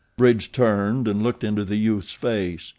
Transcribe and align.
Bridge 0.17 0.51
turned 0.51 1.07
and 1.07 1.21
looked 1.21 1.43
into 1.43 1.63
the 1.63 1.75
youth's 1.75 2.13
face. 2.13 2.69